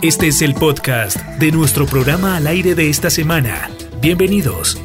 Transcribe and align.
Este 0.00 0.28
es 0.28 0.42
el 0.42 0.54
podcast 0.54 1.16
de 1.40 1.50
nuestro 1.50 1.84
programa 1.84 2.36
al 2.36 2.46
aire 2.46 2.76
de 2.76 2.88
esta 2.88 3.10
semana. 3.10 3.68
Bienvenidos. 4.00 4.78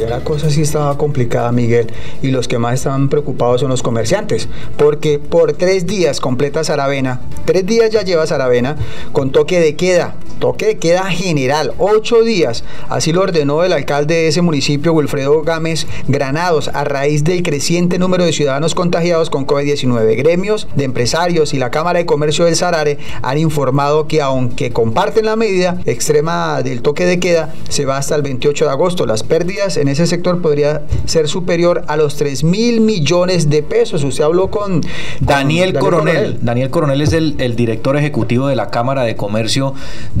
Ya 0.00 0.08
la 0.08 0.22
cosa 0.22 0.48
sí 0.48 0.62
estaba 0.62 0.96
complicada, 0.96 1.50
Miguel, 1.50 1.88
y 2.22 2.30
los 2.30 2.46
que 2.46 2.58
más 2.58 2.74
estaban 2.74 3.08
preocupados 3.08 3.62
son 3.62 3.70
los 3.70 3.82
comerciantes, 3.82 4.48
porque 4.76 5.18
por 5.18 5.54
tres 5.54 5.86
días 5.86 6.20
completa 6.20 6.62
Saravena, 6.62 7.20
tres 7.46 7.66
días 7.66 7.90
ya 7.90 8.02
lleva 8.02 8.28
Saravena 8.28 8.76
con 9.12 9.32
toque 9.32 9.58
de 9.58 9.74
queda, 9.74 10.14
toque 10.34 10.66
de 10.66 10.78
queda 10.78 11.04
general, 11.10 11.72
ocho 11.78 12.22
días. 12.22 12.64
Así 12.88 13.12
lo 13.12 13.22
ordenó 13.22 13.64
el 13.64 13.72
alcalde 13.72 14.14
de 14.14 14.28
ese 14.28 14.42
municipio, 14.42 14.92
Wilfredo 14.92 15.42
Gámez 15.42 15.86
Granados, 16.08 16.68
a 16.68 16.84
raíz 16.84 17.24
del 17.24 17.42
creciente 17.42 17.98
número 17.98 18.24
de 18.24 18.32
ciudadanos 18.32 18.74
contagiados 18.74 19.30
con 19.30 19.46
COVID-19. 19.46 20.16
Gremios 20.16 20.68
de 20.74 20.84
empresarios 20.84 21.54
y 21.54 21.58
la 21.58 21.70
Cámara 21.70 21.98
de 21.98 22.06
Comercio 22.06 22.44
del 22.44 22.56
Sarare 22.56 22.98
han 23.22 23.38
informado 23.38 24.06
que 24.06 24.22
aunque 24.22 24.70
comparten 24.70 25.24
la 25.24 25.36
medida 25.36 25.78
extrema 25.86 26.62
del 26.62 26.82
toque 26.82 27.06
de 27.06 27.18
queda, 27.20 27.54
se 27.68 27.84
va 27.84 27.96
hasta 27.96 28.14
el 28.14 28.22
28 28.22 28.64
de 28.64 28.70
agosto. 28.70 29.06
Las 29.06 29.22
pérdidas 29.22 29.76
en 29.76 29.88
ese 29.88 30.06
sector 30.06 30.40
podría 30.40 30.82
ser 31.06 31.28
superior 31.28 31.84
a 31.88 31.96
los 31.96 32.16
3 32.16 32.44
mil 32.44 32.80
millones 32.80 33.50
de 33.50 33.62
pesos. 33.62 34.04
Usted 34.04 34.24
habló 34.24 34.50
con 34.50 34.82
Daniel, 35.20 35.78
Coronel. 35.78 36.38
Daniel 36.42 36.70
Coronel 36.70 37.00
es 37.00 37.12
el, 37.12 37.36
el 37.38 37.56
director 37.56 37.96
ejecutivo 37.96 38.46
de 38.48 38.56
la 38.56 38.70
Cámara 38.70 39.02
de 39.02 39.16
Comercio 39.16 39.74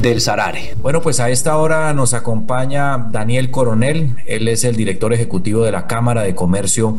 del 0.04 0.20
Sarare. 0.20 0.74
Bueno, 0.82 1.00
pues 1.00 1.18
a 1.18 1.30
esta 1.30 1.56
hora 1.56 1.94
nos 1.94 2.12
acompaña 2.12 3.08
Daniel 3.10 3.50
Coronel, 3.50 4.16
él 4.26 4.48
es 4.48 4.64
el 4.64 4.76
director 4.76 5.14
ejecutivo 5.14 5.64
de 5.64 5.72
la 5.72 5.86
Cámara 5.86 6.22
de 6.22 6.34
Comercio 6.34 6.98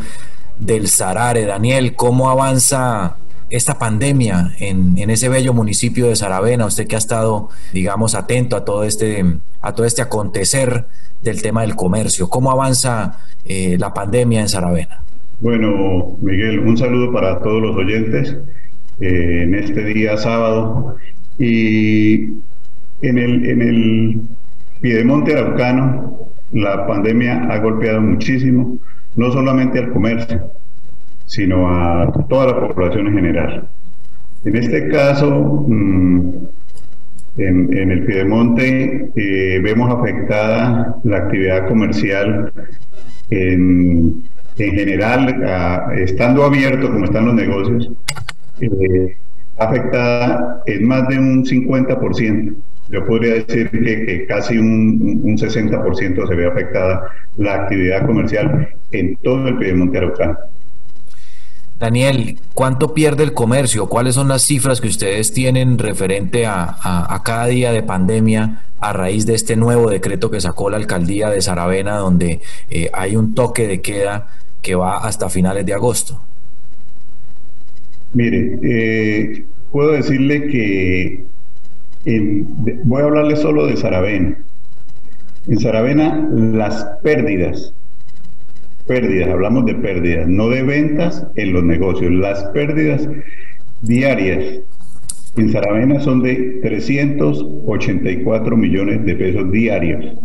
del 0.57 0.87
Sarare. 0.87 1.45
Daniel, 1.45 1.95
¿cómo 1.95 2.31
avanza 2.31 3.17
esta 3.51 3.77
pandemia 3.77 4.53
en, 4.59 4.97
ese 4.97 5.29
bello 5.29 5.53
municipio 5.53 6.07
de 6.07 6.15
Saravena, 6.15 6.65
usted 6.65 6.87
que 6.87 6.95
ha 6.95 6.97
estado, 6.97 7.49
digamos, 7.73 8.15
atento 8.15 8.55
a 8.55 8.65
todo 8.65 8.83
este, 8.83 9.23
a 9.61 9.75
todo 9.75 9.85
este 9.85 10.01
acontecer 10.01 10.85
del 11.21 11.43
tema 11.43 11.61
del 11.61 11.75
comercio, 11.75 12.27
¿cómo 12.27 12.49
avanza 12.49 13.19
eh, 13.45 13.77
la 13.79 13.93
pandemia 13.93 14.41
en 14.41 14.49
Saravena? 14.49 15.03
Bueno, 15.41 16.17
Miguel, 16.21 16.59
un 16.59 16.75
saludo 16.75 17.13
para 17.13 17.39
todos 17.39 17.61
los 17.61 17.75
oyentes 17.75 18.35
eh, 18.99 19.43
en 19.43 19.53
este 19.53 19.83
día 19.83 20.17
sábado. 20.17 20.97
Y 21.37 22.29
en 23.01 23.17
el, 23.17 23.49
en 23.49 23.61
el 23.61 24.21
Piedemonte 24.81 25.33
Araucano, 25.33 26.29
la 26.51 26.85
pandemia 26.87 27.47
ha 27.49 27.59
golpeado 27.59 28.01
muchísimo, 28.01 28.77
no 29.15 29.31
solamente 29.31 29.79
al 29.79 29.91
comercio, 29.91 30.51
sino 31.25 31.67
a 31.69 32.11
toda 32.29 32.47
la 32.47 32.67
población 32.67 33.07
en 33.07 33.13
general. 33.13 33.67
En 34.43 34.55
este 34.55 34.89
caso, 34.89 35.65
mm, 35.67 36.31
en, 37.37 37.91
el 37.91 38.05
Piedemonte 38.05 39.11
eh, 39.15 39.59
vemos 39.61 39.89
afectada 39.91 40.95
la 41.03 41.17
actividad 41.17 41.67
comercial 41.67 42.53
en, 43.29 44.23
en 44.57 44.71
general, 44.71 45.43
estando 45.97 46.43
abierto 46.43 46.91
como 46.91 47.05
están 47.05 47.25
los 47.25 47.35
negocios, 47.35 47.91
eh, 48.61 49.17
afectada 49.57 50.61
en 50.65 50.87
más 50.87 51.07
de 51.07 51.19
un 51.19 51.43
50%. 51.43 52.55
Yo 52.89 53.05
podría 53.05 53.35
decir 53.35 53.69
que, 53.71 54.25
casi 54.27 54.57
un, 54.57 55.21
un 55.23 55.37
60% 55.37 56.27
se 56.27 56.35
ve 56.35 56.45
afectada 56.45 57.09
la 57.37 57.55
actividad 57.63 58.05
comercial 58.05 58.69
en 58.91 59.15
todo 59.17 59.47
el 59.47 59.57
Piedemonte 59.57 59.97
Araucano. 59.97 60.37
Daniel, 61.79 62.37
¿cuánto 62.53 62.93
pierde 62.93 63.23
el 63.23 63.33
comercio? 63.33 63.87
¿Cuáles 63.87 64.15
son 64.15 64.29
las 64.29 64.43
cifras 64.43 64.79
que 64.79 64.87
ustedes 64.87 65.33
tienen 65.33 65.77
referente 65.77 66.45
a, 66.45 67.21
cada 67.25 67.47
día 67.47 67.73
de 67.73 67.83
pandemia 67.83 68.61
a 68.79 68.93
raíz 68.93 69.25
de 69.25 69.35
este 69.35 69.55
nuevo 69.57 69.89
decreto 69.89 70.31
que 70.31 70.39
sacó 70.39 70.69
la 70.69 70.77
alcaldía 70.77 71.29
de 71.29 71.41
Saravena, 71.41 71.97
donde 71.97 72.39
eh, 72.69 72.89
hay 72.93 73.17
un 73.17 73.35
toque 73.35 73.67
de 73.67 73.81
queda 73.81 74.29
que 74.61 74.75
va 74.75 74.97
hasta 74.97 75.29
finales 75.29 75.65
de 75.65 75.73
agosto? 75.73 76.21
Mire, 78.13 78.57
eh, 78.63 79.45
puedo 79.71 79.91
decirle 79.91 80.47
que 80.47 81.25
voy 82.05 83.01
a 83.01 83.05
hablarle 83.05 83.35
solo 83.35 83.67
de 83.67 83.77
Saravena. 83.77 84.37
En 85.47 85.59
Saravena 85.59 86.27
las 86.31 86.85
pérdidas 87.03 87.73
pérdidas, 88.87 89.29
hablamos 89.29 89.65
de 89.65 89.75
pérdidas, 89.75 90.27
no 90.27 90.49
de 90.49 90.63
ventas 90.63 91.25
en 91.35 91.53
los 91.53 91.63
negocios. 91.63 92.11
Las 92.11 92.43
pérdidas 92.49 93.07
diarias 93.81 94.59
en 95.37 95.51
Saravena 95.51 95.99
son 95.99 96.21
de 96.21 96.59
384 96.61 98.57
millones 98.57 99.03
de 99.05 99.15
pesos 99.15 99.51
diarios. 99.51 100.17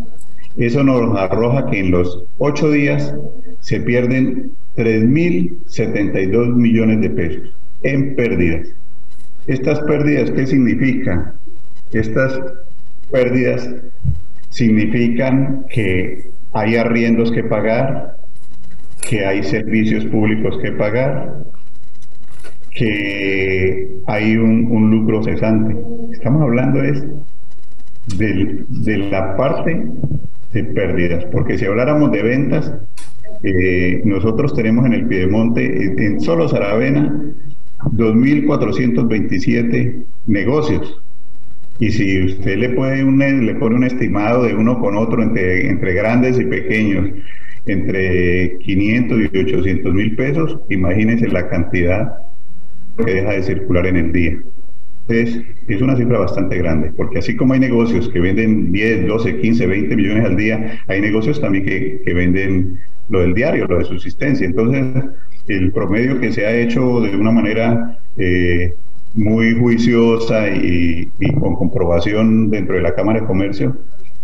Eso 0.56 0.82
nos 0.82 1.16
arroja 1.18 1.66
que 1.70 1.78
en 1.80 1.90
los 1.90 2.24
ocho 2.38 2.70
días 2.70 3.14
se 3.60 3.80
pierden 3.80 4.52
3.072 4.76 6.54
millones 6.54 7.00
de 7.00 7.10
pesos 7.10 7.54
en 7.82 8.14
pérdidas. 8.14 8.68
¿Estas 9.46 9.80
pérdidas 9.80 10.30
qué 10.32 10.46
significan? 10.46 11.32
Estas 11.92 12.40
pérdidas 13.10 13.68
significan 14.50 15.66
que 15.68 16.30
hay 16.52 16.76
arriendos 16.76 17.32
que 17.32 17.44
pagar, 17.44 18.16
que 19.08 19.26
hay 19.26 19.42
servicios 19.42 20.04
públicos 20.06 20.58
que 20.62 20.72
pagar, 20.72 21.44
que 22.70 23.90
hay 24.06 24.36
un, 24.36 24.90
lucro 24.90 25.22
cesante. 25.22 25.76
Estamos 26.12 26.42
hablando 26.42 26.82
es 26.82 27.04
de, 28.16 28.64
la 29.10 29.36
parte 29.36 29.86
de 30.52 30.64
pérdidas, 30.64 31.24
porque 31.26 31.58
si 31.58 31.64
habláramos 31.64 32.10
de 32.12 32.22
ventas, 32.22 32.74
eh, 33.42 34.02
nosotros 34.04 34.54
tenemos 34.54 34.86
en 34.86 34.92
el 34.94 35.06
Piedemonte, 35.06 36.04
en 36.04 36.20
solo 36.20 36.48
Saravena, 36.48 37.22
2.427 37.84 40.04
negocios. 40.26 41.00
Y 41.80 41.90
si 41.90 42.24
usted 42.24 42.58
le, 42.58 42.70
puede 42.70 43.02
un, 43.02 43.18
le 43.18 43.54
pone 43.54 43.74
un 43.74 43.84
estimado 43.84 44.44
de 44.44 44.54
uno 44.54 44.78
con 44.78 44.96
otro 44.96 45.22
entre, 45.22 45.66
entre 45.68 45.94
grandes 45.94 46.38
y 46.38 46.44
pequeños, 46.44 47.08
entre 47.66 48.58
500 48.58 49.20
y 49.32 49.38
800 49.38 49.94
mil 49.94 50.14
pesos, 50.14 50.58
imagínense 50.68 51.26
la 51.28 51.48
cantidad 51.48 52.12
que 53.04 53.14
deja 53.14 53.32
de 53.32 53.42
circular 53.42 53.86
en 53.86 53.96
el 53.96 54.12
día. 54.12 54.38
Es, 55.08 55.40
es 55.66 55.80
una 55.80 55.96
cifra 55.96 56.18
bastante 56.18 56.58
grande, 56.58 56.92
porque 56.96 57.18
así 57.18 57.34
como 57.34 57.54
hay 57.54 57.60
negocios 57.60 58.10
que 58.10 58.20
venden 58.20 58.70
10, 58.70 59.06
12, 59.06 59.40
15, 59.40 59.66
20 59.66 59.96
millones 59.96 60.24
al 60.26 60.36
día, 60.36 60.80
hay 60.86 61.00
negocios 61.00 61.40
también 61.40 61.64
que, 61.64 62.02
que 62.04 62.14
venden 62.14 62.78
lo 63.08 63.20
del 63.20 63.34
diario, 63.34 63.66
lo 63.66 63.78
de 63.78 63.86
subsistencia. 63.86 64.46
Entonces, 64.46 64.86
el 65.48 65.72
promedio 65.72 66.20
que 66.20 66.30
se 66.30 66.46
ha 66.46 66.54
hecho 66.54 67.00
de 67.00 67.16
una 67.16 67.32
manera 67.32 67.98
eh, 68.16 68.74
muy 69.14 69.58
juiciosa 69.58 70.48
y, 70.50 71.10
y, 71.18 71.32
con 71.34 71.54
comprobación 71.54 72.50
dentro 72.50 72.76
de 72.76 72.82
la 72.82 72.94
Cámara 72.94 73.20
de 73.20 73.26
Comercio 73.26 73.76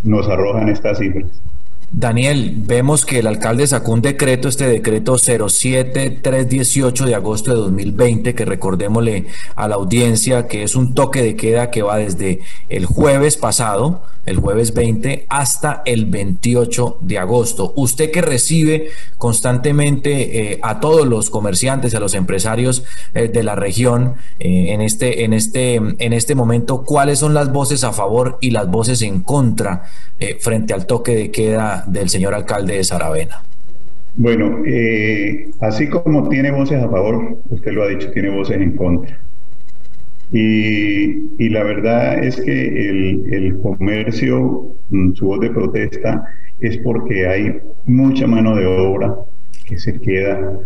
nos 0.03 0.27
arrojan 0.29 0.69
estas 0.69 0.99
cifras. 0.99 1.41
Daniel, 1.89 2.53
vemos 2.57 3.05
que 3.05 3.19
el 3.19 3.27
alcalde 3.27 3.65
sacó 3.65 3.93
un 3.93 4.01
decreto, 4.01 4.49
este 4.49 4.67
decreto 4.67 5.17
07318 5.17 7.05
de 7.05 7.15
agosto 7.15 7.51
de 7.51 7.57
2020, 7.57 8.35
que 8.35 8.45
recordémosle 8.45 9.27
a 9.55 9.69
la 9.69 9.75
audiencia 9.75 10.47
que 10.47 10.63
es 10.63 10.75
un 10.75 10.93
toque 10.93 11.21
de 11.21 11.37
queda 11.37 11.71
que 11.71 11.83
va 11.83 11.97
desde 11.97 12.41
el 12.67 12.85
jueves 12.85 13.37
pasado, 13.37 14.03
el 14.27 14.37
jueves 14.37 14.73
20, 14.73 15.25
hasta 15.29 15.81
el 15.85 16.05
28 16.05 16.97
de 16.99 17.17
agosto. 17.17 17.71
Usted 17.77 18.11
que 18.11 18.21
recibe 18.21 18.89
constantemente 19.17 20.51
eh, 20.51 20.59
a 20.61 20.81
todos 20.81 21.07
los 21.07 21.29
comerciantes, 21.29 21.95
a 21.95 22.01
los 22.01 22.13
empresarios 22.13 22.83
eh, 23.13 23.29
de 23.29 23.41
la 23.41 23.55
región 23.55 24.15
eh, 24.39 24.73
en, 24.73 24.81
este, 24.81 25.23
en, 25.23 25.31
este, 25.31 25.75
en 25.75 26.13
este 26.13 26.35
momento, 26.35 26.83
¿cuáles 26.83 27.19
son 27.19 27.33
las 27.33 27.53
voces 27.53 27.85
a 27.85 27.93
favor 27.93 28.37
y 28.41 28.51
las 28.51 28.69
voces 28.69 29.01
en 29.01 29.21
contra 29.21 29.85
frente 30.39 30.73
al 30.73 30.87
toque 30.87 31.15
de 31.15 31.31
queda? 31.31 31.76
Del 31.85 32.09
señor 32.09 32.33
alcalde 32.33 32.77
de 32.77 32.83
Saravena? 32.83 33.41
Bueno, 34.15 34.63
eh, 34.65 35.51
así 35.59 35.87
como 35.87 36.27
tiene 36.27 36.51
voces 36.51 36.81
a 36.81 36.89
favor, 36.89 37.37
usted 37.49 37.71
lo 37.71 37.83
ha 37.83 37.87
dicho, 37.87 38.09
tiene 38.11 38.29
voces 38.29 38.57
en 38.57 38.75
contra. 38.75 39.19
Y, 40.31 41.49
la 41.49 41.63
verdad 41.63 42.23
es 42.23 42.35
que 42.41 42.89
el, 42.89 43.59
comercio, 43.61 44.73
mm, 44.89 45.13
su 45.13 45.27
voz 45.27 45.39
de 45.39 45.51
protesta 45.51 46.25
es 46.59 46.77
porque 46.79 47.27
hay 47.27 47.59
mucha 47.85 48.27
mano 48.27 48.55
de 48.55 48.65
obra 48.65 49.15
que 49.65 49.77
se 49.77 49.99
queda 49.99 50.59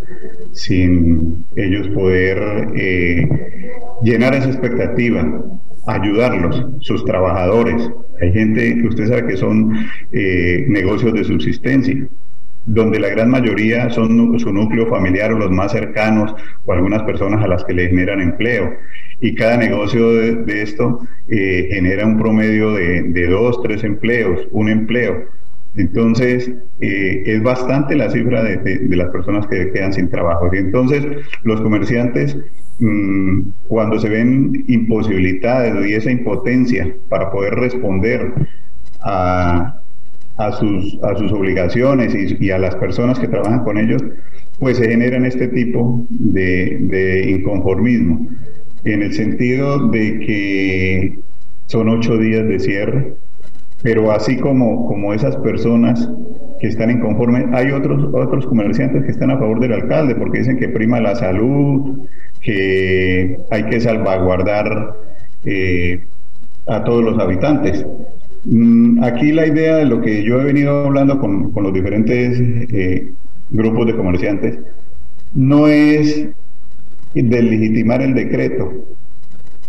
sin 0.54 1.44
ellos 1.56 1.90
poder 1.90 2.70
eh, 2.76 3.28
llenar 4.02 4.34
esa 4.34 4.48
expectativa, 4.48 5.44
ayudarlos, 5.88 6.68
sus 6.80 7.04
trabajadores, 7.06 7.90
hay 8.22 8.32
gente 8.32 8.76
que 8.76 8.88
usted 8.88 9.08
sabe 9.08 9.28
que 9.28 9.38
son 9.38 9.74
eh, 10.12 10.66
negocios 10.68 11.14
de 11.14 11.24
subsistencia, 11.24 12.08
donde 12.66 13.00
la 13.00 13.10
gran 13.10 13.30
mayoría 13.32 13.90
son 13.90 14.40
su 14.40 14.54
núcleo 14.54 14.86
familiar 14.88 15.34
o 15.34 15.40
los 15.40 15.50
más 15.50 15.72
cercanos 15.72 16.36
o 16.66 16.74
algunas 16.74 17.02
personas 17.04 17.44
a 17.44 17.48
las 17.48 17.64
que 17.66 17.74
le 17.74 17.88
generan 17.88 18.22
empleo. 18.22 18.74
y 19.24 19.36
cada 19.36 19.58
negocio 19.58 20.14
de, 20.14 20.62
esto 20.62 21.08
eh, 21.28 21.70
genera 21.72 22.06
un 22.06 22.18
promedio 22.18 22.74
de, 22.74 23.28
dos, 23.28 23.62
tres 23.62 23.84
empleos, 23.84 24.48
un 24.52 24.70
empleo. 24.70 25.26
Entonces, 25.76 26.52
eh, 26.80 27.24
es 27.26 27.42
bastante 27.44 27.96
la 27.96 28.10
cifra 28.10 28.44
de, 28.44 28.58
de, 28.58 28.96
las 28.96 29.10
personas 29.10 29.46
que 29.48 29.72
quedan 29.72 29.94
sin 29.94 30.10
trabajo. 30.10 30.50
Y 30.52 30.58
entonces, 30.58 31.06
los 31.44 31.62
comerciantes, 31.62 32.36
mm, 32.82 33.42
cuando 33.68 34.00
se 34.00 34.10
ven 34.10 34.66
imposibilitados 34.68 35.88
y 35.88 35.94
esa 35.94 36.12
impotencia 36.12 36.94
para 37.08 37.32
poder 37.32 37.56
responder 37.56 38.34
a, 39.02 39.80
a, 40.38 40.52
sus, 40.54 41.00
a 41.04 41.16
sus 41.16 41.32
obligaciones 41.32 42.14
y, 42.14 42.46
y, 42.46 42.52
a 42.52 42.58
las 42.58 42.76
personas 42.76 43.20
que 43.20 43.28
trabajan 43.28 43.64
con 43.64 43.78
ellos, 43.78 44.04
pues 44.60 44.78
se 44.78 44.90
generan 44.90 45.26
este 45.26 45.48
tipo 45.48 46.06
de, 46.10 46.78
de 46.82 47.32
inconformismo, 47.32 48.28
en 48.84 49.04
el 49.04 49.14
sentido 49.14 49.90
de 49.90 50.20
que 50.20 51.20
son 51.68 51.90
ocho 51.90 52.18
días 52.18 52.48
de 52.48 52.60
cierre, 52.60 53.14
pero 53.82 54.12
así 54.12 54.38
como, 54.38 54.86
como 54.88 55.14
esas 55.14 55.36
personas 55.38 56.10
que 56.60 56.68
están 56.68 56.92
inconformes, 56.92 57.46
hay 57.54 57.72
otros, 57.72 58.14
otros 58.14 58.46
comerciantes 58.46 59.04
que 59.04 59.12
están 59.12 59.32
a 59.32 59.38
favor 59.38 59.60
del 59.60 59.74
alcalde 59.74 60.16
porque 60.16 60.40
dicen 60.40 60.58
que 60.58 60.70
prima 60.70 61.00
la 61.00 61.16
salud, 61.16 62.00
que 62.42 63.38
hay 63.50 63.64
que 63.66 63.80
salvaguardar 63.80 64.96
eh, 65.46 66.04
a 66.68 66.84
todos 66.84 67.04
los 67.04 67.20
habitantes. 67.20 67.86
Mm, 68.46 69.04
aquí 69.04 69.32
la 69.32 69.48
idea 69.48 69.78
de 69.78 69.86
lo 69.86 70.02
que 70.02 70.24
yo 70.24 70.42
he 70.42 70.46
venido 70.46 70.86
hablando 70.86 71.20
con, 71.20 71.52
con 71.52 71.64
los 71.64 71.74
diferentes 71.74 72.40
eh, 72.40 73.12
grupos 73.50 73.88
de 73.88 73.96
comerciantes 73.96 74.60
no 75.34 75.68
es 75.68 76.28
deslegitimar 77.14 78.02
el 78.02 78.14
decreto, 78.14 78.74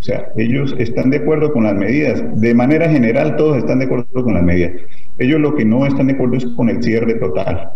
o 0.03 0.05
sea, 0.05 0.31
ellos 0.37 0.75
están 0.79 1.11
de 1.11 1.19
acuerdo 1.19 1.53
con 1.53 1.63
las 1.63 1.77
medidas. 1.77 2.41
De 2.41 2.55
manera 2.55 2.91
general, 2.91 3.37
todos 3.37 3.59
están 3.59 3.79
de 3.79 3.85
acuerdo 3.85 4.25
con 4.25 4.35
las 4.35 4.43
medidas. 4.43 4.73
Ellos 5.17 5.41
lo 5.41 5.55
que 5.55 5.65
no 5.65 5.87
están 5.87 6.09
de 6.09 6.15
acuerdo 6.15 6.39
es 6.39 6.47
con 6.57 6.69
el 6.69 6.83
cierre 6.83 7.15
total. 7.15 7.71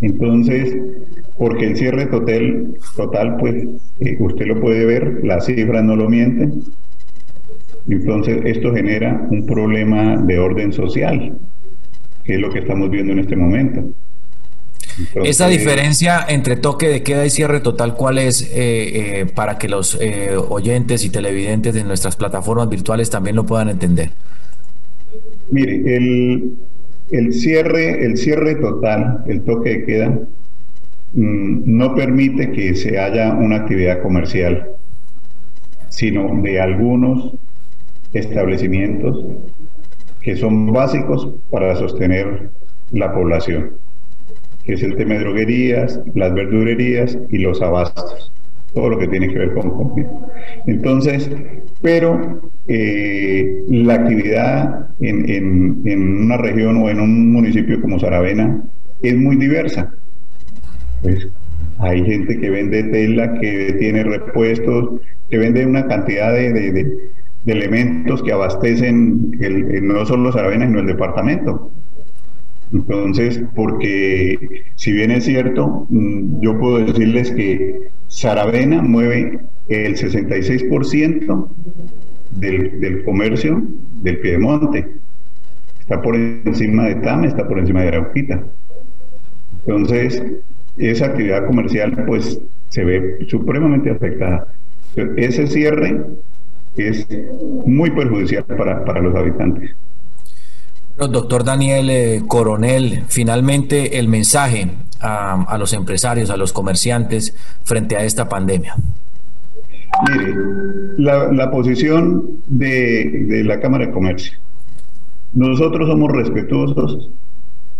Entonces, 0.00 0.76
porque 1.36 1.66
el 1.66 1.76
cierre 1.76 2.06
total, 2.06 2.74
total 2.96 3.36
pues 3.38 3.54
eh, 4.00 4.16
usted 4.20 4.46
lo 4.46 4.60
puede 4.60 4.84
ver, 4.84 5.20
las 5.24 5.46
cifras 5.46 5.84
no 5.84 5.96
lo 5.96 6.08
mienten. 6.08 6.62
Entonces, 7.88 8.40
esto 8.44 8.72
genera 8.74 9.26
un 9.30 9.46
problema 9.46 10.16
de 10.16 10.38
orden 10.38 10.72
social, 10.72 11.38
que 12.24 12.34
es 12.34 12.40
lo 12.40 12.50
que 12.50 12.60
estamos 12.60 12.90
viendo 12.90 13.12
en 13.12 13.20
este 13.20 13.34
momento. 13.34 13.84
Esa 15.24 15.48
diferencia 15.48 16.24
entre 16.28 16.56
toque 16.56 16.88
de 16.88 17.02
queda 17.02 17.24
y 17.24 17.30
cierre 17.30 17.60
total, 17.60 17.94
¿cuál 17.94 18.18
es 18.18 18.42
eh, 18.42 19.20
eh, 19.20 19.26
para 19.26 19.58
que 19.58 19.68
los 19.68 19.96
eh, 20.00 20.34
oyentes 20.36 21.04
y 21.04 21.10
televidentes 21.10 21.74
de 21.74 21.84
nuestras 21.84 22.16
plataformas 22.16 22.68
virtuales 22.68 23.08
también 23.08 23.36
lo 23.36 23.46
puedan 23.46 23.68
entender? 23.68 24.10
Mire, 25.50 25.96
el, 25.96 26.56
cierre, 27.32 28.04
el 28.04 28.16
cierre 28.16 28.56
total, 28.56 29.24
el 29.26 29.42
toque 29.42 29.70
de 29.70 29.84
queda, 29.84 30.08
mm, 31.12 31.62
no 31.64 31.94
permite 31.94 32.50
que 32.52 32.74
se 32.74 32.98
haya 32.98 33.32
una 33.34 33.56
actividad 33.56 34.02
comercial, 34.02 34.70
sino 35.88 36.42
de 36.42 36.60
algunos 36.60 37.34
establecimientos 38.12 39.24
que 40.20 40.36
son 40.36 40.72
básicos 40.72 41.34
para 41.50 41.76
sostener 41.76 42.50
la 42.90 43.12
población 43.12 43.78
que 44.68 44.74
es 44.74 44.82
el 44.82 44.96
tema 44.96 45.14
de 45.14 45.20
droguerías, 45.20 45.98
las 46.14 46.34
verdurerías 46.34 47.16
y 47.30 47.38
los 47.38 47.62
abastos, 47.62 48.27
todo 48.74 48.90
lo 48.90 48.98
que 48.98 49.08
tiene 49.08 49.28
que 49.28 49.38
ver 49.38 49.54
con 49.54 49.70
comida. 49.70 50.10
Entonces, 50.66 51.30
pero 51.82 52.40
eh, 52.66 53.64
la 53.68 53.94
actividad 53.94 54.88
en, 55.00 55.28
en, 55.86 56.24
una 56.24 56.36
región 56.36 56.76
o 56.76 56.90
en 56.90 57.00
un 57.00 57.32
municipio 57.32 57.80
como 57.80 57.98
Saravena 57.98 58.62
es 59.02 59.16
muy 59.16 59.36
diversa. 59.36 59.94
Pues, 61.02 61.28
hay 61.78 62.04
gente 62.04 62.38
que 62.38 62.50
vende 62.50 62.82
tela, 62.84 63.38
que 63.40 63.76
tiene 63.78 64.02
repuestos, 64.02 65.00
que 65.30 65.38
vende 65.38 65.64
una 65.64 65.86
cantidad 65.86 66.32
de, 66.32 66.52
de, 66.52 66.72
de, 66.72 67.52
elementos 67.52 68.22
que 68.22 68.32
abastecen 68.32 69.30
el, 69.40 69.86
no 69.86 70.04
solo 70.04 70.32
Saravena, 70.32 70.66
sino 70.66 70.80
el 70.80 70.86
departamento. 70.86 71.70
Entonces, 72.72 73.40
porque 73.54 74.62
si 74.74 74.92
bien 74.92 75.10
es 75.10 75.24
cierto, 75.24 75.86
mm, 75.88 76.40
yo 76.40 76.58
puedo 76.58 76.78
decirles 76.78 77.30
que 77.30 77.88
Saravena 78.08 78.82
mueve 78.82 79.40
el 79.68 79.96
66% 79.96 81.48
del, 82.32 82.80
del 82.80 83.04
comercio 83.04 83.62
del 84.02 84.18
Piedemonte. 84.18 84.86
Está 85.80 86.02
por 86.02 86.16
encima 86.16 86.84
de 86.84 86.96
Tame, 86.96 87.28
está 87.28 87.48
por 87.48 87.58
encima 87.58 87.82
de 87.82 87.88
Arauquita. 87.88 88.44
Entonces, 89.66 90.22
esa 90.76 91.06
actividad 91.06 91.46
comercial 91.46 92.04
pues 92.06 92.40
se 92.68 92.84
ve 92.84 93.18
supremamente 93.28 93.90
afectada. 93.90 94.48
Ese 95.16 95.46
cierre 95.46 96.04
es 96.76 97.06
muy 97.66 97.90
perjudicial 97.90 98.44
para, 98.44 98.84
para 98.84 99.00
los 99.00 99.14
habitantes. 99.14 99.74
Doctor 101.06 101.44
Daniel 101.44 101.90
eh, 101.90 102.22
Coronel, 102.26 103.04
finalmente 103.06 104.00
el 104.00 104.08
mensaje 104.08 104.68
a, 105.00 105.56
los 105.56 105.72
empresarios, 105.72 106.28
a 106.30 106.36
los 106.36 106.52
comerciantes 106.52 107.36
frente 107.62 107.96
a 107.96 108.02
esta 108.02 108.28
pandemia. 108.28 108.74
Mire, 110.10 110.34
la, 110.96 111.50
posición 111.52 112.40
de, 112.46 113.42
la 113.44 113.60
Cámara 113.60 113.86
de 113.86 113.92
Comercio. 113.92 114.38
Nosotros 115.34 115.88
somos 115.88 116.10
respetuosos 116.10 117.10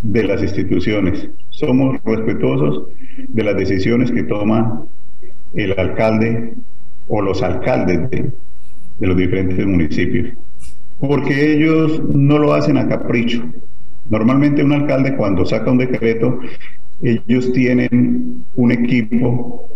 de 0.03 0.23
las 0.23 0.41
instituciones, 0.41 1.29
somos 1.51 1.97
respetuosos 2.05 2.85
de 3.27 3.43
las 3.43 3.57
decisiones 3.57 4.13
que 4.13 4.23
toma 4.23 4.85
el 5.55 5.77
alcalde 5.77 6.55
o 7.09 7.21
los 7.21 7.43
alcaldes 7.43 8.11
de, 8.11 8.31
de 8.99 9.07
los 9.07 9.17
diferentes 9.17 9.67
municipios 9.67 10.35
porque 11.01 11.53
ellos 11.53 12.03
no 12.15 12.39
lo 12.39 12.55
hacen 12.55 12.77
a 12.77 12.89
capricho. 12.89 13.43
Normalmente 14.09 14.65
un 14.65 14.73
alcalde 14.73 15.17
cuando 15.17 15.45
saca 15.45 15.71
un 15.71 15.79
decreto, 15.79 16.41
ellos 17.03 17.53
tienen 17.53 18.45
un 18.57 18.73
equipo 18.73 19.69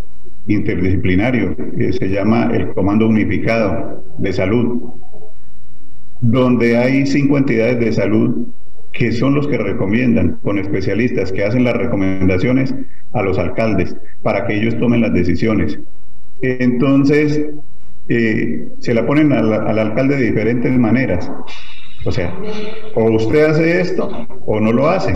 interdisciplinario 0.47 1.55
que 1.77 1.93
se 1.93 2.09
llama 2.09 2.51
el 2.53 2.69
Comando 2.75 3.09
Unificado 3.09 4.05
de 4.19 4.33
Salud, 4.33 4.83
donde 6.21 6.77
hay 6.77 7.07
cinco 7.07 7.39
entidades 7.39 7.79
de 7.79 7.93
salud 7.93 8.47
que 8.93 9.13
son 9.13 9.35
los 9.35 9.49
que 9.49 9.59
recomiendan 9.59 10.39
con 10.43 10.59
especialistas 10.59 11.33
que 11.33 11.45
hacen 11.45 11.65
las 11.65 11.77
recomendaciones 11.77 12.75
a 13.13 13.23
los 13.23 13.39
alcaldes 13.39 13.97
para 14.23 14.47
que 14.47 14.55
ellos 14.55 14.79
tomen 14.79 15.01
las 15.01 15.15
decisiones. 15.15 15.79
Entonces, 16.43 17.47
eh, 18.09 18.69
se 18.79 18.95
la 18.95 19.07
ponen 19.07 19.33
al, 19.33 19.79
alcalde 19.79 20.17
de 20.17 20.25
diferentes 20.25 20.77
maneras. 20.79 21.31
O 22.05 22.11
sea, 22.11 22.35
o 22.95 23.11
usted 23.13 23.45
hace 23.45 23.81
esto 23.81 24.27
o 24.47 24.61
no 24.61 24.73
lo 24.73 24.89
hace. 24.89 25.15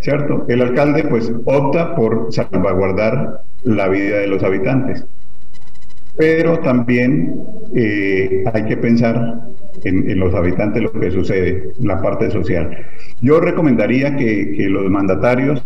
¿Cierto? 0.00 0.44
El 0.48 0.60
alcalde 0.60 1.04
pues 1.04 1.32
opta 1.46 1.94
por 1.96 2.28
salvaguardar 2.30 3.40
la 3.62 3.88
vida 3.88 4.18
de 4.18 4.26
los 4.26 4.42
habitantes. 4.42 5.06
Pero 6.16 6.58
también 6.60 7.34
eh, 7.74 8.44
hay 8.52 8.64
que 8.66 8.76
pensar 8.76 9.40
en, 9.82 10.18
los 10.18 10.34
habitantes 10.34 10.82
lo 10.82 10.92
que 10.92 11.10
sucede, 11.10 11.72
la 11.80 12.00
parte 12.00 12.30
social. 12.30 12.86
Yo 13.20 13.40
recomendaría 13.40 14.14
que, 14.16 14.52
que 14.56 14.68
los 14.68 14.90
mandatarios 14.90 15.62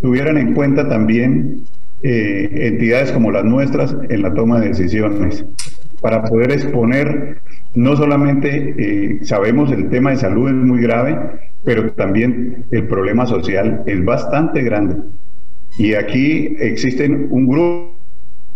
tuvieran 0.00 0.38
en 0.38 0.54
cuenta 0.54 0.88
también 0.88 1.64
eh, 2.02 2.48
entidades 2.52 3.12
como 3.12 3.30
las 3.30 3.44
nuestras 3.44 3.96
en 4.08 4.22
la 4.22 4.34
toma 4.34 4.60
de 4.60 4.68
decisiones, 4.68 5.44
para 6.00 6.22
poder 6.22 6.52
exponer, 6.52 7.38
no 7.74 7.96
solamente 7.96 8.74
eh, 8.78 9.18
sabemos 9.22 9.70
el 9.70 9.90
tema 9.90 10.10
de 10.10 10.16
salud 10.16 10.48
es 10.48 10.54
muy 10.54 10.80
grave, 10.80 11.18
pero 11.64 11.92
también 11.92 12.64
el 12.70 12.86
problema 12.86 13.26
social 13.26 13.82
es 13.86 14.04
bastante 14.04 14.62
grande. 14.62 14.96
Y 15.78 15.94
aquí 15.94 16.56
existen 16.58 17.28
un 17.30 17.46
grupo 17.46 17.90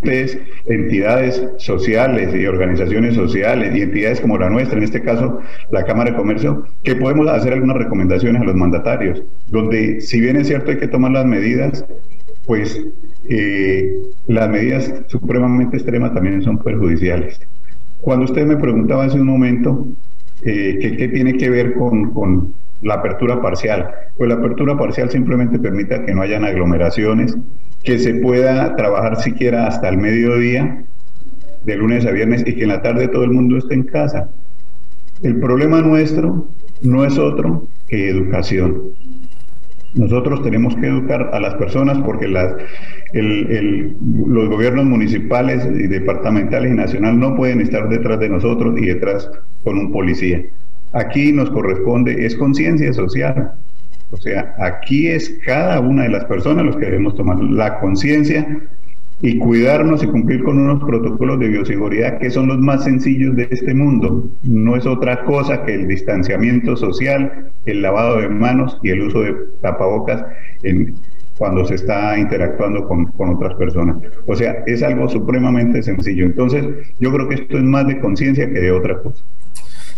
de 0.02 0.42
entidades 0.66 1.42
sociales 1.56 2.34
y 2.34 2.46
organizaciones 2.46 3.14
sociales 3.14 3.74
y 3.74 3.82
entidades 3.82 4.20
como 4.20 4.38
la 4.38 4.50
nuestra, 4.50 4.76
en 4.78 4.84
este 4.84 5.02
caso 5.02 5.40
la 5.70 5.84
Cámara 5.84 6.10
de 6.10 6.16
Comercio, 6.16 6.66
que 6.82 6.94
podemos 6.96 7.26
hacer 7.28 7.54
algunas 7.54 7.76
recomendaciones 7.76 8.42
a 8.42 8.44
los 8.44 8.54
mandatarios, 8.54 9.22
donde 9.48 10.00
si 10.00 10.20
bien 10.20 10.36
es 10.36 10.48
cierto 10.48 10.70
hay 10.70 10.78
que 10.78 10.88
tomar 10.88 11.12
las 11.12 11.24
medidas, 11.24 11.84
pues 12.46 12.80
eh, 13.28 13.94
las 14.26 14.48
medidas 14.48 14.92
supremamente 15.08 15.76
extremas 15.76 16.12
también 16.12 16.42
son 16.42 16.58
perjudiciales. 16.58 17.40
Cuando 18.00 18.26
usted 18.26 18.46
me 18.46 18.56
preguntaba 18.56 19.04
hace 19.04 19.18
un 19.18 19.26
momento 19.26 19.86
eh, 20.42 20.78
qué 20.80 21.08
tiene 21.08 21.36
que 21.36 21.48
ver 21.48 21.74
con, 21.74 22.54
la 22.82 22.94
apertura 22.94 23.40
parcial, 23.40 23.88
pues 24.18 24.28
la 24.28 24.34
apertura 24.34 24.76
parcial 24.76 25.08
simplemente 25.08 25.58
permite 25.58 26.04
que 26.04 26.12
no 26.12 26.20
hayan 26.20 26.44
aglomeraciones, 26.44 27.34
que 27.82 27.98
se 27.98 28.14
pueda 28.16 28.76
trabajar 28.76 29.16
siquiera 29.22 29.66
hasta 29.66 29.88
el 29.88 29.96
mediodía 29.96 30.84
de 31.64 31.76
lunes 31.76 32.04
a 32.04 32.10
viernes 32.10 32.44
y 32.46 32.54
que 32.54 32.64
en 32.64 32.68
la 32.68 32.82
tarde 32.82 33.08
todo 33.08 33.24
el 33.24 33.30
mundo 33.30 33.56
esté 33.56 33.72
en 33.72 33.84
casa. 33.84 34.28
El 35.22 35.40
problema 35.40 35.80
nuestro 35.80 36.48
no 36.82 37.06
es 37.06 37.16
otro 37.16 37.68
que 37.88 38.10
educación. 38.10 38.82
Nosotros 39.94 40.42
tenemos 40.42 40.74
que 40.76 40.86
educar 40.86 41.30
a 41.32 41.40
las 41.40 41.54
personas 41.54 41.98
porque 42.04 42.26
las, 42.26 42.54
los 43.12 44.48
gobiernos 44.48 44.84
municipales 44.86 45.64
y 45.66 45.86
departamentales 45.86 46.72
y 46.72 46.74
nacional 46.74 47.18
no 47.18 47.36
pueden 47.36 47.60
estar 47.60 47.88
detrás 47.88 48.18
de 48.18 48.28
nosotros 48.28 48.74
y 48.76 48.86
detrás 48.86 49.30
con 49.62 49.78
un 49.78 49.92
policía. 49.92 50.42
Aquí 50.92 51.32
nos 51.32 51.50
corresponde, 51.50 52.26
es 52.26 52.36
conciencia 52.36 52.92
social. 52.92 53.52
O 54.10 54.16
sea, 54.16 54.54
aquí 54.58 55.08
es 55.08 55.38
cada 55.44 55.80
una 55.80 56.04
de 56.04 56.10
las 56.10 56.24
personas 56.26 56.64
los 56.64 56.76
que 56.76 56.86
debemos 56.86 57.16
tomar 57.16 57.38
la 57.38 57.80
conciencia 57.80 58.46
y 59.22 59.38
cuidarnos 59.38 60.02
y 60.02 60.06
cumplir 60.06 60.42
con 60.42 60.58
unos 60.58 60.82
protocolos 60.84 61.38
de 61.38 61.48
bioseguridad 61.48 62.18
que 62.18 62.30
son 62.30 62.48
los 62.48 62.58
más 62.58 62.84
sencillos 62.84 63.36
de 63.36 63.48
este 63.50 63.74
mundo. 63.74 64.28
No 64.42 64.76
es 64.76 64.86
otra 64.86 65.24
cosa 65.24 65.64
que 65.64 65.74
el 65.74 65.88
distanciamiento 65.88 66.76
social, 66.76 67.50
el 67.64 67.82
lavado 67.82 68.20
de 68.20 68.28
manos 68.28 68.78
y 68.82 68.90
el 68.90 69.02
uso 69.02 69.22
de 69.22 69.34
tapabocas 69.60 70.24
en, 70.62 70.94
cuando 71.38 71.64
se 71.66 71.74
está 71.74 72.18
interactuando 72.18 72.86
con, 72.86 73.12
otras 73.34 73.54
personas. 73.54 73.96
O 74.26 74.36
sea, 74.36 74.62
es 74.66 74.82
algo 74.82 75.08
supremamente 75.08 75.82
sencillo. 75.82 76.24
Entonces, 76.24 76.64
yo 77.00 77.12
creo 77.12 77.28
que 77.28 77.34
esto 77.36 77.56
es 77.56 77.64
más 77.64 77.86
de 77.86 78.00
conciencia 78.00 78.46
que 78.46 78.60
de 78.60 78.72
otra 78.72 79.00
cosa. 79.00 79.22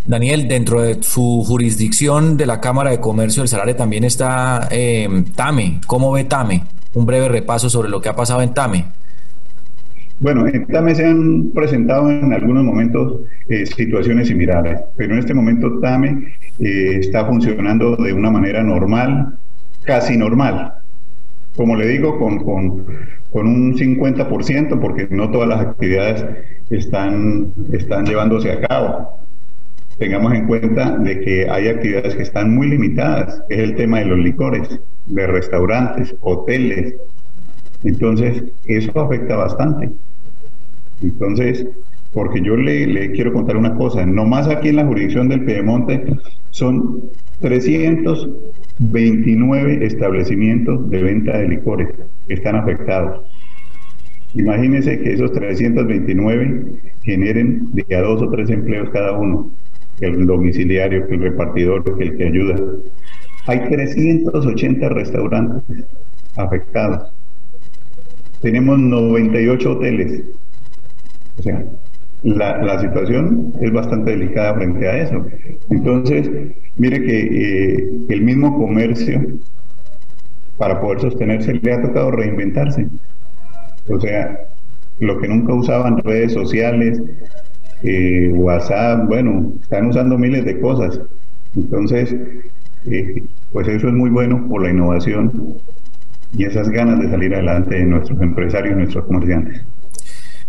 Daniel, 0.07 0.47
dentro 0.47 0.83
de 0.83 1.03
su 1.03 1.43
jurisdicción 1.45 2.37
de 2.37 2.47
la 2.47 2.61
Cámara 2.61 2.91
de 2.91 3.01
Comercio 3.01 3.43
del 3.43 3.49
Salario 3.49 3.75
también 3.75 4.05
está 4.05 4.69
eh, 4.71 5.09
TAME. 5.35 5.81
¿Cómo 5.87 6.13
ve 6.13 6.25
TAME? 6.25 6.63
Un 6.95 7.07
breve 7.07 7.29
repaso 7.29 7.69
sobre 7.69 7.89
lo 7.89 8.01
que 8.01 8.09
ha 8.09 8.15
pasado 8.15 8.41
en 8.41 8.55
TAME. 8.55 8.85
Bueno, 10.19 10.47
en 10.47 10.67
TAME 10.67 10.95
se 10.95 11.05
han 11.05 11.51
presentado 11.51 12.11
en 12.11 12.33
algunos 12.33 12.65
momentos 12.65 13.21
eh, 13.49 13.67
situaciones 13.67 14.29
similares, 14.29 14.81
pero 14.97 15.13
en 15.13 15.19
este 15.19 15.35
momento 15.35 15.79
TAME 15.81 16.33
eh, 16.59 16.97
está 17.01 17.27
funcionando 17.27 17.97
de 17.97 18.15
una 18.15 18.31
manera 18.31 18.63
normal, 18.63 19.37
casi 19.85 20.17
normal. 20.17 20.73
Como 21.55 21.77
le 21.77 21.87
digo, 21.87 22.19
con, 22.19 22.43
con, 22.43 22.87
con 23.31 23.47
un 23.47 23.75
50%, 23.75 24.81
porque 24.81 25.07
no 25.11 25.31
todas 25.31 25.49
las 25.49 25.61
actividades 25.61 26.25
están, 26.71 27.53
están 27.73 28.07
llevándose 28.07 28.53
a 28.53 28.61
cabo. 28.61 29.21
Tengamos 29.99 30.33
en 30.33 30.47
cuenta 30.47 30.97
de 30.97 31.21
que 31.21 31.49
hay 31.49 31.69
actividades 31.69 32.15
que 32.15 32.23
están 32.23 32.55
muy 32.55 32.69
limitadas, 32.69 33.43
es 33.51 33.59
el 33.59 33.75
tema 33.77 33.99
de 33.99 34.07
los 34.07 34.19
licores, 34.19 34.81
de 35.07 35.27
restaurantes, 35.27 36.15
hoteles, 36.21 36.95
entonces, 37.87 38.45
eso 38.67 39.01
afecta 39.01 39.37
bastante. 39.37 39.91
Entonces, 41.03 41.67
porque 42.13 42.43
yo 42.43 42.57
le, 42.57 43.13
quiero 43.13 43.33
contar 43.33 43.57
una 43.57 43.77
cosa, 43.77 44.05
nomás 44.05 44.49
aquí 44.49 44.71
en 44.71 44.77
la 44.77 44.87
jurisdicción 44.87 45.29
del 45.29 45.45
Piedemonte 45.45 46.05
son 46.51 47.03
329 47.41 49.87
establecimientos 49.87 50.91
de 50.91 51.03
venta 51.03 51.39
de 51.39 51.49
licores 51.49 51.89
que 52.27 52.35
están 52.35 52.57
afectados. 52.57 53.23
Imagínense 54.35 54.99
que 54.99 55.13
esos 55.13 55.31
329 55.33 56.81
generen 57.03 57.69
de 57.73 57.95
a 57.95 58.01
dos 58.01 58.21
o 58.23 58.31
tres 58.31 58.51
empleos 58.51 58.91
cada 58.91 59.13
uno, 59.13 59.53
el 60.01 60.27
domiciliario, 60.27 61.07
el 61.09 61.21
repartidor, 61.21 61.85
el 62.01 62.17
que 62.17 62.25
ayuda. 62.25 62.57
Hay 63.47 63.61
380 63.69 64.89
restaurantes 64.89 65.85
afectados. 66.37 67.16
Tenemos 68.41 68.79
98 68.79 69.73
hoteles. 69.73 70.23
O 71.39 71.43
sea, 71.43 71.65
la, 72.23 72.81
situación 72.81 73.53
es 73.61 73.73
bastante 73.73 74.11
delicada 74.13 74.55
frente 74.55 74.89
a 74.89 75.03
eso. 75.03 75.27
Entonces, 75.71 76.31
mire 76.77 77.03
que 77.03 77.21
eh, 77.21 77.91
el 78.09 78.23
mismo 78.23 78.57
comercio, 78.59 79.21
para 80.59 80.81
poder 80.81 81.01
sostenerse, 81.01 81.55
le 81.55 81.73
ha 81.73 81.83
tocado 81.83 82.11
reinventarse. 82.11 82.89
O 83.89 84.01
sea, 84.01 84.39
lo 84.99 85.19
que 85.19 85.29
nunca 85.29 85.55
usaban 85.55 85.99
redes 85.99 86.33
sociales, 86.33 87.01
eh, 87.83 88.31
WhatsApp, 88.35 89.07
bueno, 89.07 89.53
están 89.61 89.87
usando 89.87 90.19
miles 90.19 90.45
de 90.45 90.61
cosas. 90.61 91.01
Entonces, 91.55 92.15
eh, 92.87 93.23
pues 93.53 93.69
eso 93.69 93.89
es 93.89 93.95
muy 93.95 94.11
bueno 94.11 94.47
por 94.49 94.63
la 94.63 94.71
innovación 94.71 95.57
y 96.37 96.45
esas 96.45 96.69
ganas 96.69 97.01
de 97.01 97.11
salir 97.11 97.35
adelante 97.35 97.77
de 97.77 97.85
nuestros 97.85 98.21
empresarios 98.21 98.77
nuestros 98.77 99.05
comerciantes. 99.07 99.63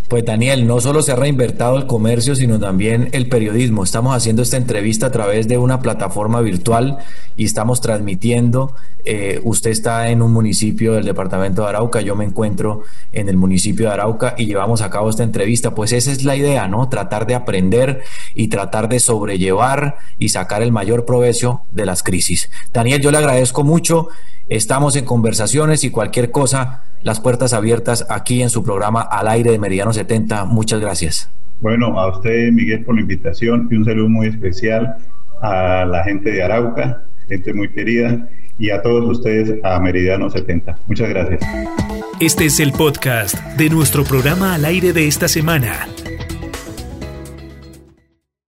Pues 0.08 0.24
Daniel, 0.24 0.66
no 0.68 0.80
solo 0.80 1.02
se 1.02 1.12
ha 1.12 1.18
reinvertido 1.18 1.76
el 1.76 1.86
comercio, 1.86 2.34
sino 2.34 2.60
también 2.60 3.10
el 3.12 3.28
periodismo. 3.28 3.84
Estamos 3.84 4.16
haciendo 4.16 4.42
esta 4.42 4.56
entrevista 4.56 5.08
a 5.08 5.12
través 5.12 5.50
de 5.50 5.58
una 5.58 5.82
plataforma 5.82 6.40
virtual 6.40 6.98
y 7.36 7.44
estamos 7.44 7.82
transmitiendo. 7.82 8.74
Eh, 9.04 9.42
usted 9.44 9.70
está 9.70 10.10
en 10.10 10.22
un 10.22 10.32
municipio 10.32 10.94
del 10.94 11.04
departamento 11.04 11.64
de 11.64 11.70
Arauca, 11.70 12.00
yo 12.00 12.16
me 12.16 12.24
encuentro 12.24 12.84
en 13.12 13.28
el 13.28 13.36
municipio 13.36 13.88
de 13.88 13.94
Arauca 13.94 14.34
y 14.38 14.46
llevamos 14.46 14.82
a 14.82 14.90
cabo 14.90 15.10
esta 15.10 15.24
entrevista. 15.24 15.76
Pues 15.76 15.92
esa 15.92 16.14
es 16.14 16.24
la 16.24 16.38
idea, 16.38 16.70
¿no? 16.70 16.88
Tratar 16.88 17.28
de 17.28 17.36
aprender 17.36 18.02
y 18.34 18.48
tratar 18.48 18.88
de 18.88 19.02
sobrellevar 19.02 19.98
y 20.20 20.30
sacar 20.30 20.62
el 20.62 20.72
mayor 20.72 21.04
provecho 21.04 21.64
de 21.74 21.86
las 21.86 22.02
crisis. 22.02 22.50
Daniel, 22.72 23.02
yo 23.02 23.12
le 23.12 23.18
agradezco 23.18 23.66
mucho. 23.66 24.08
Estamos 24.50 24.96
en 24.96 25.04
conversaciones 25.04 25.84
y 25.84 25.90
cualquier 25.90 26.32
cosa, 26.32 26.84
las 27.04 27.20
puertas 27.20 27.52
abiertas 27.52 28.06
aquí 28.10 28.42
en 28.42 28.50
su 28.50 28.64
programa 28.64 29.02
Al 29.02 29.28
aire 29.28 29.52
de 29.52 29.60
Meridiano 29.60 29.92
70. 29.92 30.46
Muchas 30.46 30.80
gracias. 30.80 31.30
Bueno, 31.60 32.00
a 32.00 32.16
usted, 32.16 32.52
Miguel, 32.54 32.86
por 32.86 32.96
la 32.96 33.02
invitación 33.02 33.68
y 33.70 33.76
un 33.76 33.84
saludo 33.84 34.08
muy 34.08 34.28
especial 34.28 34.96
a 35.42 35.86
la 35.86 36.04
gente 36.06 36.32
de 36.32 36.44
Arauca, 36.44 37.04
gente 37.28 37.54
muy 37.54 37.70
querida, 37.70 38.26
y 38.58 38.70
a 38.70 38.82
todos 38.82 39.18
ustedes 39.18 39.60
a 39.64 39.80
Meridiano 39.82 40.30
70. 40.30 40.80
Muchas 40.88 41.10
gracias. 41.10 41.42
Este 42.22 42.46
es 42.46 42.60
el 42.62 42.72
podcast 42.72 43.36
de 43.58 43.70
nuestro 43.70 44.06
programa 44.06 44.56
Al 44.56 44.64
aire 44.64 44.94
de 44.94 45.08
esta 45.08 45.28
semana 45.28 45.88